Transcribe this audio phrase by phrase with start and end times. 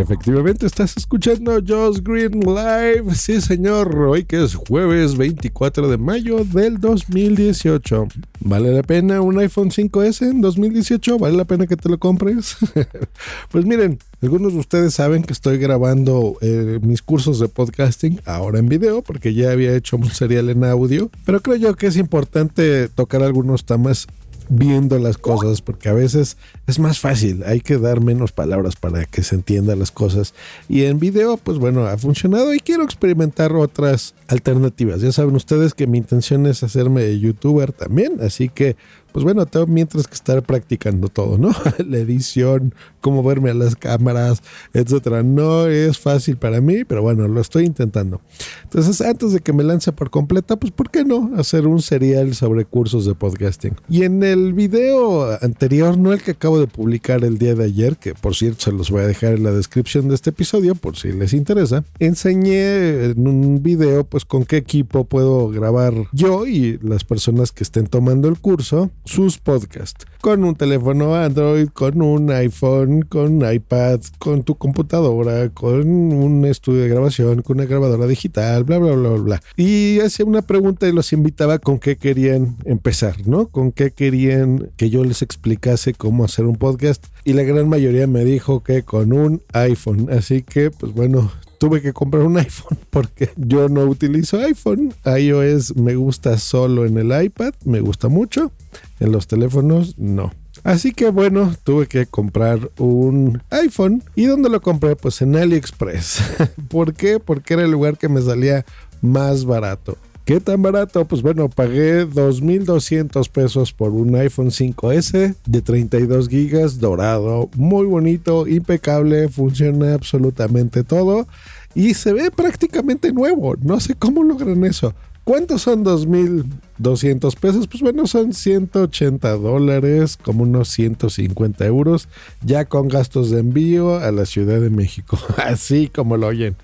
[0.00, 3.16] Efectivamente, estás escuchando Just Green Live.
[3.16, 3.96] Sí, señor.
[3.96, 8.06] Hoy que es jueves 24 de mayo del 2018.
[8.40, 11.18] ¿Vale la pena un iPhone 5S en 2018?
[11.18, 12.56] ¿Vale la pena que te lo compres?
[13.50, 18.60] pues miren, algunos de ustedes saben que estoy grabando eh, mis cursos de podcasting ahora
[18.60, 21.10] en video porque ya había hecho un serial en audio.
[21.26, 24.06] Pero creo yo que es importante tocar algunos temas
[24.48, 29.04] viendo las cosas, porque a veces es más fácil, hay que dar menos palabras para
[29.04, 30.34] que se entiendan las cosas.
[30.68, 35.00] Y en video, pues bueno, ha funcionado y quiero experimentar otras alternativas.
[35.00, 38.76] Ya saben ustedes que mi intención es hacerme youtuber también, así que
[39.18, 41.50] pues bueno, tengo mientras que estar practicando todo, ¿no?
[41.84, 45.24] La edición, cómo verme a las cámaras, etcétera.
[45.24, 48.20] No es fácil para mí, pero bueno, lo estoy intentando.
[48.62, 52.36] Entonces, antes de que me lance por completa, pues ¿por qué no hacer un serial
[52.36, 53.74] sobre cursos de podcasting?
[53.88, 57.96] Y en el video anterior, no el que acabo de publicar el día de ayer,
[57.96, 60.96] que por cierto se los voy a dejar en la descripción de este episodio por
[60.96, 66.78] si les interesa, enseñé en un video pues con qué equipo puedo grabar yo y
[66.82, 70.06] las personas que estén tomando el curso sus podcasts.
[70.20, 76.82] Con un teléfono Android, con un iPhone, con iPad, con tu computadora, con un estudio
[76.82, 79.42] de grabación, con una grabadora digital, bla, bla, bla, bla.
[79.56, 83.48] Y hacía una pregunta y los invitaba con qué querían empezar, ¿no?
[83.48, 87.06] Con qué querían que yo les explicase cómo hacer un podcast.
[87.24, 90.08] Y la gran mayoría me dijo que con un iPhone.
[90.10, 94.94] Así que, pues bueno, tuve que comprar un iPhone porque yo no utilizo iPhone.
[95.04, 98.52] iOS me gusta solo en el iPad, me gusta mucho.
[99.00, 100.32] En los teléfonos no.
[100.64, 104.02] Así que bueno, tuve que comprar un iPhone.
[104.14, 104.96] ¿Y dónde lo compré?
[104.96, 106.22] Pues en AliExpress.
[106.68, 107.20] ¿Por qué?
[107.20, 108.64] Porque era el lugar que me salía
[109.00, 109.96] más barato.
[110.28, 111.06] ¿Qué tan barato?
[111.06, 117.48] Pues bueno, pagué 2.200 pesos por un iPhone 5S de 32 gigas dorado.
[117.56, 121.26] Muy bonito, impecable, funciona absolutamente todo
[121.74, 123.56] y se ve prácticamente nuevo.
[123.62, 124.92] No sé cómo logran eso.
[125.24, 127.66] ¿Cuántos son 2.200 pesos?
[127.66, 132.06] Pues bueno, son 180 dólares, como unos 150 euros,
[132.42, 135.18] ya con gastos de envío a la Ciudad de México.
[135.38, 136.54] Así como lo oyen.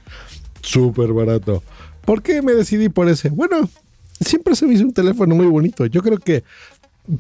[0.61, 1.63] Súper barato.
[2.04, 3.31] ¿Por qué me decidí por ese?
[3.31, 3.69] Bueno,
[4.20, 5.87] siempre se me hizo un teléfono muy bonito.
[5.87, 6.44] Yo creo que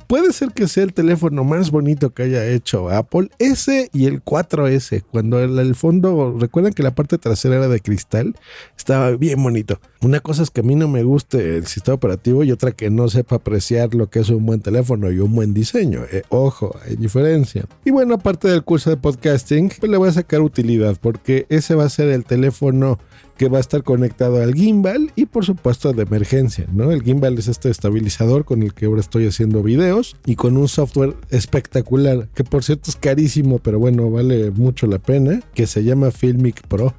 [0.06, 3.30] puede ser que sea el teléfono más bonito que haya hecho Apple.
[3.38, 5.04] Ese y el 4S.
[5.10, 8.34] Cuando el, el, fondo, recuerdan que la parte trasera era de cristal,
[8.76, 9.80] estaba bien bonito.
[10.04, 12.90] Una cosa es que a mí no me guste el sistema operativo y otra que
[12.90, 16.02] no sepa apreciar lo que es un buen teléfono y un buen diseño.
[16.12, 17.64] Eh, ojo, hay diferencia.
[17.86, 21.74] Y bueno, aparte del curso de podcasting, pues le voy a sacar utilidad porque ese
[21.74, 22.98] va a ser el teléfono
[23.38, 26.90] que va a estar conectado al gimbal y por supuesto de emergencia, ¿no?
[26.92, 30.68] El gimbal es este estabilizador con el que ahora estoy haciendo videos y con un
[30.68, 35.82] software espectacular, que por cierto es carísimo, pero bueno, vale mucho la pena, que se
[35.82, 36.94] llama Filmic Pro.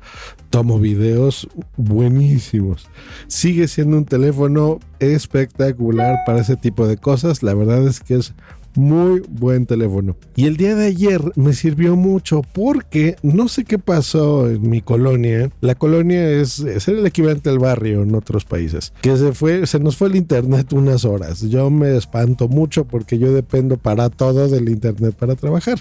[0.56, 2.88] Tomo videos buenísimos.
[3.28, 7.44] Sigue siendo un teléfono espectacular para ese tipo de cosas.
[7.44, 8.34] La verdad es que es
[8.75, 10.16] muy buen teléfono.
[10.36, 14.81] Y el día de ayer me sirvió mucho porque no sé qué pasó en mi
[14.81, 15.50] colonia.
[15.62, 18.94] La colonia es, es el equivalente al barrio en otros países.
[19.02, 21.41] Que se fue, se nos fue el internet unas horas.
[21.41, 25.80] Yo me espanto mucho porque yo dependo para todo del internet para trabajar.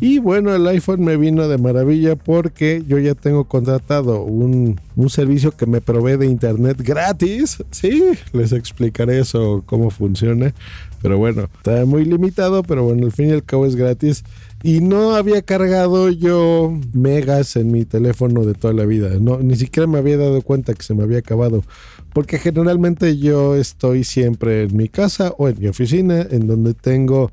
[0.00, 5.10] Y bueno, el iPhone me vino de maravilla porque yo ya tengo contratado un, un
[5.10, 7.62] servicio que me provee de internet gratis.
[7.70, 10.54] Sí, les explicaré eso, cómo funciona.
[11.02, 14.24] Pero bueno, está muy limitado, pero bueno, al fin y al cabo es gratis.
[14.62, 19.10] Y no había cargado yo megas en mi teléfono de toda la vida.
[19.18, 21.64] No, ni siquiera me había dado cuenta que se me había acabado.
[22.12, 27.32] Porque generalmente yo estoy siempre en mi casa o en mi oficina, en donde tengo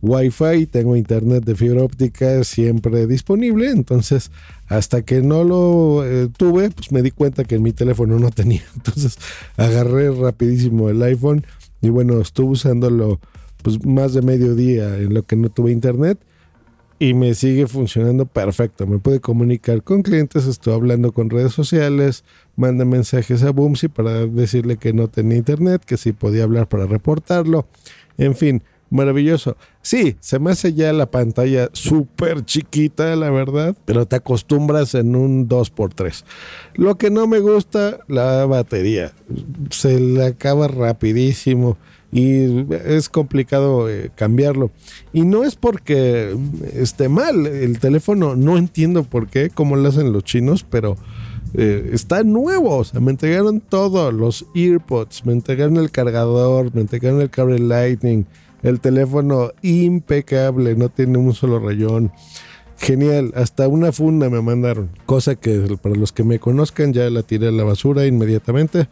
[0.00, 3.70] Wi-Fi, tengo internet de fibra óptica siempre disponible.
[3.70, 4.30] Entonces,
[4.68, 8.30] hasta que no lo eh, tuve, pues me di cuenta que en mi teléfono no
[8.30, 8.62] tenía.
[8.76, 9.18] Entonces,
[9.56, 11.44] agarré rapidísimo el iPhone
[11.80, 13.20] y bueno, estuve usándolo
[13.62, 16.18] pues más de medio día en lo que no tuve internet
[16.98, 18.86] y me sigue funcionando perfecto.
[18.86, 22.24] Me puede comunicar con clientes, estoy hablando con redes sociales,
[22.56, 26.86] manda mensajes a Boomsy para decirle que no tenía internet, que sí podía hablar para
[26.86, 27.66] reportarlo.
[28.16, 29.56] En fin, maravilloso.
[29.82, 35.16] Sí, se me hace ya la pantalla súper chiquita, la verdad, pero te acostumbras en
[35.16, 36.24] un 2x3.
[36.74, 39.12] Lo que no me gusta, la batería.
[39.70, 41.78] Se le acaba rapidísimo
[42.10, 44.70] y es complicado eh, cambiarlo.
[45.12, 46.36] Y no es porque
[46.72, 50.96] esté mal el teléfono, no entiendo por qué, cómo lo hacen los chinos, pero
[51.54, 52.76] eh, está nuevo.
[52.76, 57.58] O sea, me entregaron todo, los earpods, me entregaron el cargador, me entregaron el cable
[57.58, 58.26] Lightning,
[58.62, 62.12] el teléfono impecable, no tiene un solo rayón.
[62.76, 67.24] Genial, hasta una funda me mandaron, cosa que para los que me conozcan ya la
[67.24, 68.88] tiré a la basura inmediatamente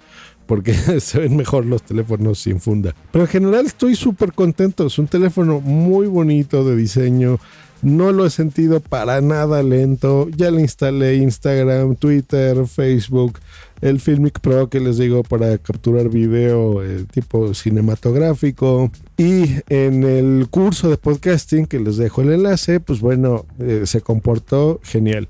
[0.46, 2.94] porque se ven mejor los teléfonos sin funda.
[3.12, 7.38] Pero en general estoy súper contento, es un teléfono muy bonito de diseño,
[7.82, 10.28] no lo he sentido para nada lento.
[10.34, 13.38] Ya le instalé Instagram, Twitter, Facebook,
[13.80, 18.90] el Filmic Pro que les digo para capturar video eh, tipo cinematográfico.
[19.16, 24.00] Y en el curso de podcasting que les dejo el enlace, pues bueno, eh, se
[24.00, 25.28] comportó genial.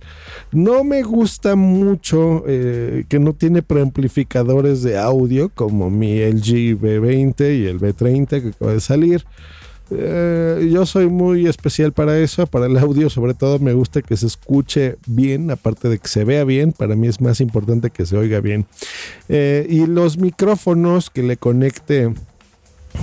[0.52, 7.58] No me gusta mucho eh, que no tiene preamplificadores de audio como mi LG B20
[7.58, 9.24] y el B30 que acaba de salir.
[9.90, 14.16] Eh, yo soy muy especial para eso, para el audio sobre todo me gusta que
[14.16, 18.06] se escuche bien, aparte de que se vea bien, para mí es más importante que
[18.06, 18.66] se oiga bien.
[19.28, 22.12] Eh, y los micrófonos que le conecte,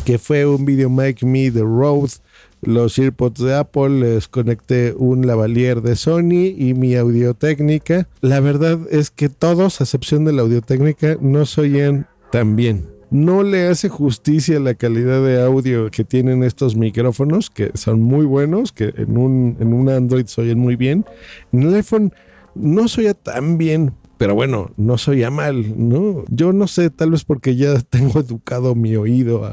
[0.05, 2.13] que fue un Video Make Me de Rode,
[2.61, 8.07] los AirPods de Apple, les conecté un lavalier de Sony y mi audio técnica.
[8.21, 12.55] La verdad es que todos, a excepción de la audio técnica, no se oyen tan
[12.55, 18.01] bien no le hace justicia la calidad de audio que tienen estos micrófonos, que son
[18.01, 21.05] muy buenos, que en un, en un Android se oyen muy bien.
[21.51, 22.11] En el iPhone
[22.55, 26.25] no se oye tan bien, pero bueno, no soy mal, ¿no?
[26.29, 29.47] Yo no sé, tal vez porque ya tengo educado mi oído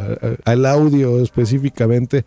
[0.46, 2.24] al audio específicamente,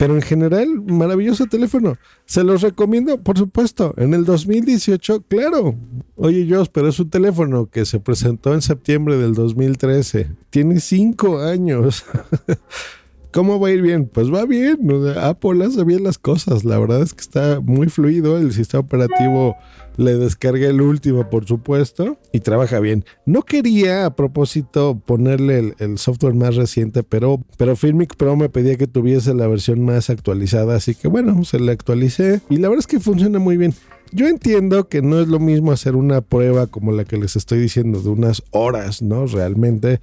[0.00, 1.98] pero en general, maravilloso teléfono.
[2.24, 3.92] Se los recomiendo, por supuesto.
[3.98, 5.74] En el 2018, claro.
[6.16, 10.30] Oye, yo, pero es un teléfono que se presentó en septiembre del 2013.
[10.48, 12.06] Tiene cinco años.
[13.32, 14.06] ¿Cómo va a ir bien?
[14.06, 14.78] Pues va bien.
[15.20, 16.64] Apple hace bien las cosas.
[16.64, 18.38] La verdad es que está muy fluido.
[18.38, 19.56] El sistema operativo
[19.96, 23.04] le descargué el último, por supuesto, y trabaja bien.
[23.26, 28.76] No quería a propósito ponerle el, software más reciente, pero, pero Filmic Pro me pedía
[28.76, 32.80] que tuviese la versión más actualizada, así que bueno, se la actualicé y la verdad
[32.80, 33.74] es que funciona muy bien.
[34.12, 37.60] Yo entiendo que no es lo mismo hacer una prueba como la que les estoy
[37.60, 39.26] diciendo de unas horas, ¿no?
[39.26, 40.00] Realmente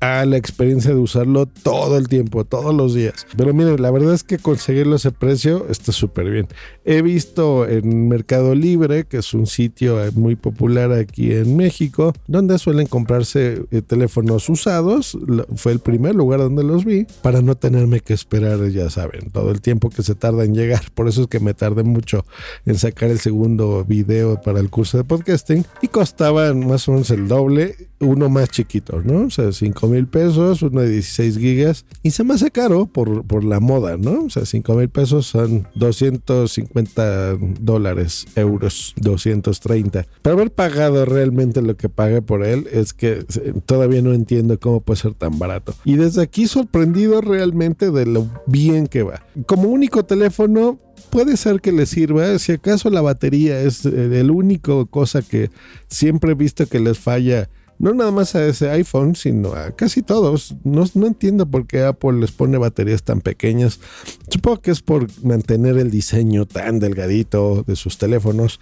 [0.00, 3.26] a la experiencia de usarlo todo el tiempo, todos los días.
[3.36, 6.48] Pero miren, la verdad es que conseguirlo a ese precio está súper bien.
[6.84, 12.58] He visto en Mercado Libre, que es un sitio muy popular aquí en México, donde
[12.58, 15.18] suelen comprarse eh, teléfonos usados.
[15.56, 19.50] Fue el primer lugar donde los vi para no tenerme que esperar, ya saben, todo
[19.50, 20.82] el tiempo que se tarda en llegar.
[20.94, 22.24] Por eso es que me tardé mucho
[22.66, 27.10] en sacar el segundo video para el curso de podcasting y costaban más o menos
[27.10, 29.26] el doble, uno más chiquito, ¿no?
[29.26, 29.52] O sea,
[29.88, 31.84] 5 mil pesos, uno de 16 gigas.
[32.02, 34.24] Y se me hace caro por, por la moda, ¿no?
[34.24, 40.06] O sea, 5 mil pesos son 250 dólares, euros, 230.
[40.22, 43.24] Pero haber pagado realmente lo que pagué por él es que
[43.66, 45.74] todavía no entiendo cómo puede ser tan barato.
[45.84, 49.22] Y desde aquí sorprendido realmente de lo bien que va.
[49.46, 50.78] Como único teléfono,
[51.10, 52.38] puede ser que le sirva.
[52.38, 55.50] Si acaso la batería es el único cosa que
[55.88, 60.02] siempre he visto que les falla no nada más a ese iPhone, sino a casi
[60.02, 60.56] todos.
[60.64, 63.80] No, no, entiendo por qué Apple les pone baterías tan pequeñas.
[64.28, 68.60] Supongo que es por mantener el diseño tan delgadito de sus teléfonos.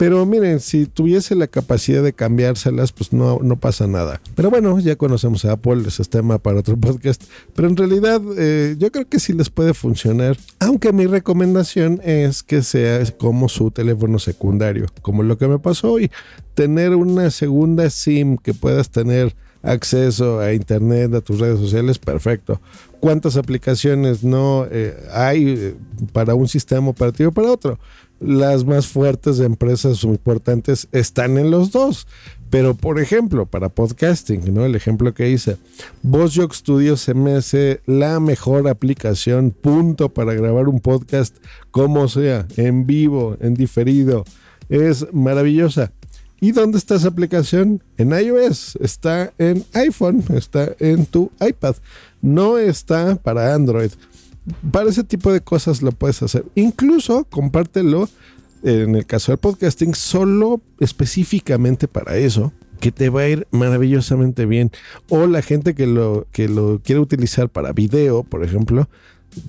[0.00, 4.22] Pero miren, si tuviese la capacidad de cambiárselas, pues no, no pasa nada.
[4.34, 7.22] Pero bueno, ya conocemos a Apple, ese es tema para otro podcast.
[7.54, 10.38] Pero en realidad eh, yo creo que sí les puede funcionar.
[10.58, 15.92] Aunque mi recomendación es que sea como su teléfono secundario, como lo que me pasó
[15.92, 16.10] hoy.
[16.54, 22.58] Tener una segunda SIM que puedas tener acceso a internet, a tus redes sociales, perfecto.
[23.00, 25.74] ¿Cuántas aplicaciones no eh, hay eh,
[26.14, 27.78] para un sistema operativo para otro?
[28.20, 32.06] Las más fuertes de empresas importantes están en los dos.
[32.50, 34.64] Pero, por ejemplo, para podcasting, ¿no?
[34.64, 35.56] El ejemplo que hice,
[36.02, 37.38] VozJock Studio se me
[37.86, 41.36] la mejor aplicación, punto, para grabar un podcast,
[41.70, 44.24] como sea, en vivo, en diferido.
[44.68, 45.92] Es maravillosa.
[46.40, 47.82] ¿Y dónde está esa aplicación?
[47.98, 51.76] En iOS, está en iPhone, está en tu iPad.
[52.22, 53.90] No está para Android
[54.72, 56.44] para ese tipo de cosas lo puedes hacer.
[56.54, 58.08] Incluso compártelo
[58.62, 64.46] en el caso del podcasting solo específicamente para eso que te va a ir maravillosamente
[64.46, 64.70] bien
[65.08, 68.88] o la gente que lo que lo quiere utilizar para video por ejemplo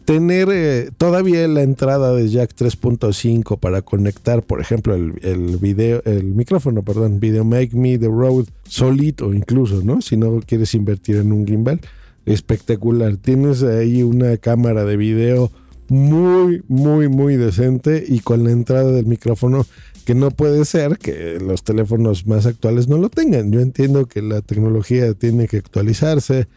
[0.05, 6.01] tener eh, todavía la entrada de jack 3.5 para conectar, por ejemplo, el, el, video,
[6.05, 10.01] el micrófono, perdón, Video Make Me The Road solito incluso, ¿no?
[10.01, 11.81] Si no quieres invertir en un gimbal,
[12.25, 13.18] espectacular.
[13.18, 15.51] Tienes ahí una cámara de video
[15.88, 19.66] muy, muy, muy decente y con la entrada del micrófono
[20.06, 23.51] que no puede ser que los teléfonos más actuales no lo tengan.
[23.51, 26.48] Yo entiendo que la tecnología tiene que actualizarse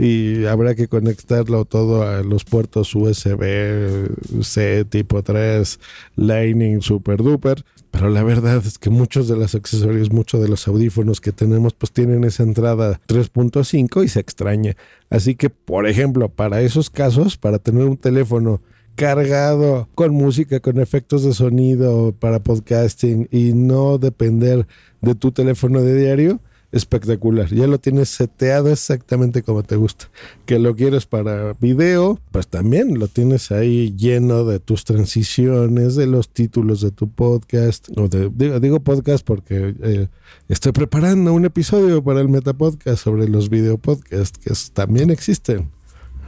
[0.00, 5.78] y habrá que conectarlo todo a los puertos USB-C tipo 3,
[6.16, 7.66] Lightning, super duper.
[7.90, 11.74] Pero la verdad es que muchos de los accesorios, muchos de los audífonos que tenemos,
[11.74, 14.74] pues tienen esa entrada 3.5 y se extraña.
[15.10, 18.62] Así que, por ejemplo, para esos casos, para tener un teléfono
[18.94, 24.66] cargado con música, con efectos de sonido para podcasting y no depender
[25.02, 26.40] de tu teléfono de diario,
[26.72, 27.48] espectacular.
[27.48, 30.10] Ya lo tienes seteado exactamente como te gusta.
[30.46, 36.06] Que lo quieres para video, pues también lo tienes ahí lleno de tus transiciones, de
[36.06, 37.88] los títulos de tu podcast.
[37.96, 40.08] O de, digo, podcast porque eh,
[40.48, 45.70] estoy preparando un episodio para el Metapodcast sobre los video podcasts que también existen.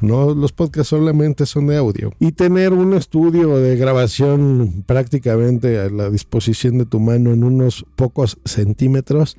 [0.02, 2.12] No, los podcasts solamente son de audio.
[2.18, 7.86] Y tener un estudio de grabación prácticamente a la disposición de tu mano en unos
[7.94, 9.36] pocos centímetros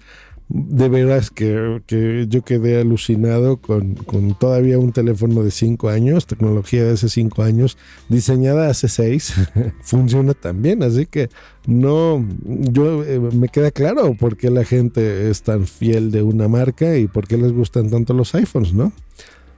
[0.54, 6.28] de veras que, que, yo quedé alucinado con, con, todavía un teléfono de 5 años,
[6.28, 7.76] tecnología de hace 5 años,
[8.08, 9.34] diseñada hace 6,
[9.82, 11.30] funciona también, así que
[11.66, 16.48] no, yo eh, me queda claro por qué la gente es tan fiel de una
[16.48, 18.94] marca y por qué les gustan tanto los iPhones, ¿no?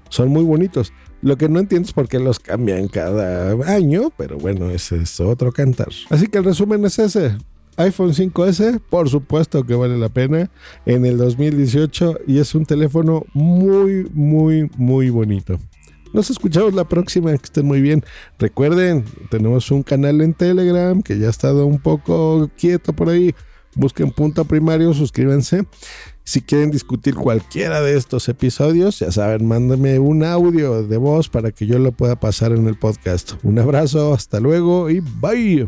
[0.08, 0.94] Son muy bonitos.
[1.22, 5.20] Lo que no entiendo es por qué los cambian cada año, pero bueno, ese es
[5.20, 5.90] otro cantar.
[6.10, 7.36] Así que el resumen es ese
[7.78, 10.50] iPhone 5S, por supuesto que vale la pena
[10.86, 15.60] en el 2018 y es un teléfono muy, muy, muy bonito.
[16.14, 18.04] Nos escuchamos la próxima, que estén muy bien.
[18.40, 23.36] Recuerden, tenemos un canal en Telegram que ya ha estado un poco quieto por ahí.
[23.76, 25.66] Busquen punto primario, suscríbanse.
[26.24, 31.52] Si quieren discutir cualquiera de estos episodios, ya saben, mándenme un audio de voz para
[31.52, 33.34] que yo lo pueda pasar en el podcast.
[33.44, 35.68] Un abrazo, hasta luego y bye.